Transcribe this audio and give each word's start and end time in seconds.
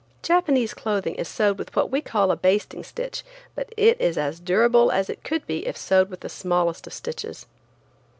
Japanese 0.23 0.73
clothing 0.73 1.13
is 1.13 1.27
sewed 1.27 1.59
with 1.59 1.75
what 1.75 1.91
we 1.91 2.01
call 2.01 2.31
a 2.31 2.35
basting 2.35 2.83
stitch, 2.83 3.23
but 3.53 3.71
it 3.77 4.01
is 4.01 4.17
as 4.17 4.39
durable 4.39 4.91
as 4.91 5.11
it 5.11 5.23
could 5.23 5.45
be 5.45 5.67
if 5.67 5.77
sewed 5.77 6.09
with 6.09 6.21
the 6.21 6.27
smallest 6.27 6.87
of 6.87 6.93
stitches. 6.93 7.45